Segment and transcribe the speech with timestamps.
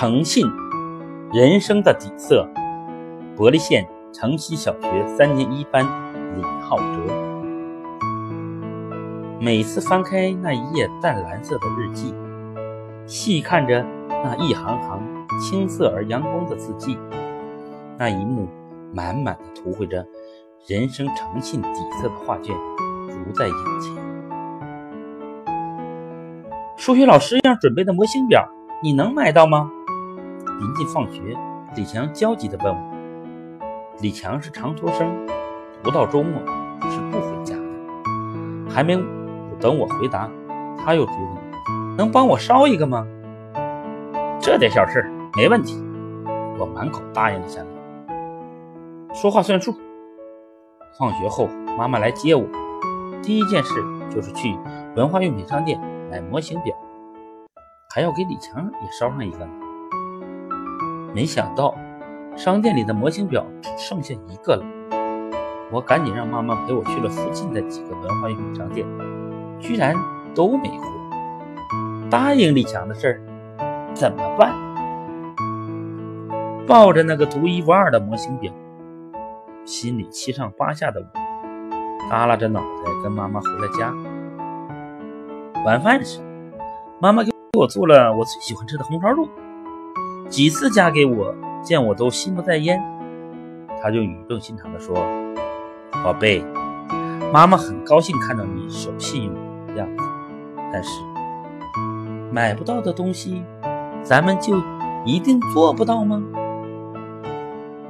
[0.00, 0.46] 诚信，
[1.30, 2.48] 人生的底色。
[3.36, 5.84] 伯利县城西小学三年一班
[6.34, 7.02] 李浩哲。
[9.38, 12.14] 每次翻开那一页淡蓝色的日记，
[13.04, 15.02] 细看着那一行行
[15.38, 16.96] 青涩而阳光的字迹，
[17.98, 18.48] 那一幕
[18.94, 20.06] 满满的图绘着
[20.66, 22.56] 人生诚信底色的画卷，
[23.06, 23.94] 如在眼前。
[26.78, 28.48] 数学老师让准备的模型表，
[28.82, 29.70] 你能买到吗？
[30.60, 31.34] 临近放学，
[31.74, 32.80] 李强焦急地问我。
[34.02, 35.26] 李强是长途生，
[35.82, 36.38] 不到周末
[36.90, 38.70] 是不回家的。
[38.70, 38.94] 还没
[39.58, 40.30] 等我回答，
[40.76, 41.34] 他又追问
[41.96, 43.06] ：“能帮我捎一个吗？”
[44.38, 45.82] 这点小事没问题，
[46.58, 49.14] 我满口答应了下来。
[49.14, 49.74] 说话算数。
[50.98, 51.48] 放学后，
[51.78, 52.44] 妈妈来接我，
[53.22, 54.54] 第一件事就是去
[54.94, 55.80] 文化用品商店。
[56.10, 56.76] 买模型表，
[57.94, 59.52] 还要给李强也捎上一个呢。
[61.14, 61.74] 没想到
[62.36, 64.64] 商店里的模型表只剩下一个了，
[65.72, 68.86] 我赶紧让妈妈陪我去了附近的几个文化用品商店，
[69.58, 69.94] 居然
[70.34, 70.84] 都没货。
[72.08, 73.20] 答应李强的事儿
[73.92, 74.54] 怎么办？
[76.66, 78.52] 抱着那个独一无二的模型表，
[79.64, 82.66] 心里七上八下的我，耷拉着脑袋
[83.02, 83.92] 跟妈妈回了家。
[85.64, 86.20] 晚饭时，
[87.00, 89.28] 妈妈给我做了我最喜欢吃的红烧肉，
[90.30, 92.80] 几次嫁给我，见我都心不在焉，
[93.82, 94.94] 她就语重心长地说
[96.04, 96.44] ：“宝贝，
[97.32, 99.34] 妈妈很高兴看到你守信用
[99.66, 100.04] 的样子，
[100.72, 100.90] 但是
[102.30, 103.42] 买不到的东西，
[104.04, 104.56] 咱们就
[105.04, 106.22] 一定做不到吗？”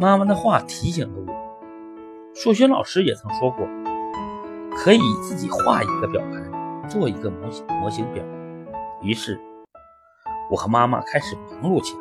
[0.00, 3.68] 妈妈的话提醒了我，数学老师也曾说过，
[4.74, 6.50] 可以自己画一个表盘。
[6.88, 8.24] 做一个模型模型表，
[9.00, 9.38] 于是
[10.50, 12.00] 我和妈妈开始忙碌起来，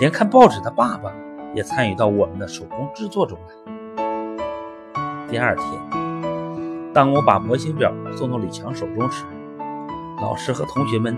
[0.00, 1.12] 连看报纸的爸爸
[1.54, 3.54] 也参与到我们的手工制作中来。
[5.28, 5.64] 第二天，
[6.94, 9.24] 当我把模型表送到李强手中时，
[10.20, 11.16] 老师和同学们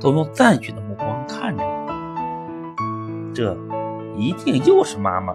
[0.00, 1.70] 都用赞许的目光看着我。
[3.34, 3.56] 这
[4.16, 5.34] 一定又是妈妈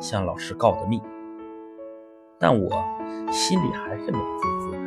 [0.00, 1.00] 向老师告的密，
[2.38, 2.68] 但我
[3.30, 4.78] 心里还是美滋滋的。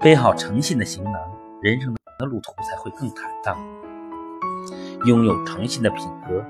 [0.00, 1.14] 背好诚信的行囊，
[1.60, 3.56] 人生的路途才会更坦荡；
[5.08, 6.44] 拥有诚信的品格，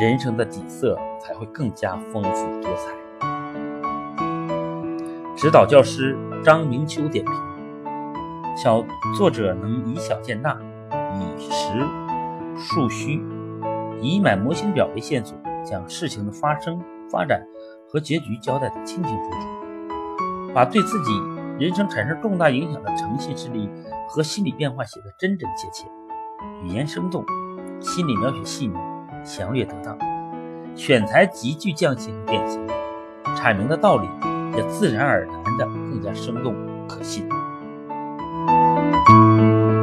[0.00, 2.94] 人生的底色才会更加丰富多彩。
[5.36, 7.34] 指导教师张明秋点评：
[8.56, 8.80] 小
[9.18, 10.56] 作者能以小见大，
[11.16, 11.84] 以实
[12.56, 13.20] 述虚，
[14.00, 16.80] 以买模型表为线索，将事情的发生、
[17.10, 17.44] 发展
[17.88, 21.10] 和结局交代得清清楚楚，把对自己。
[21.58, 23.68] 人生产生重大影响的诚信事例
[24.08, 25.86] 和心理变化写得真真切切，
[26.62, 27.22] 语言生动，
[27.80, 28.74] 心理描写细腻，
[29.24, 29.96] 详略得当，
[30.76, 32.60] 选材极具匠心和典型，
[33.36, 34.08] 阐明的道理
[34.56, 36.54] 也自然而然的更加生动
[36.86, 37.28] 可信。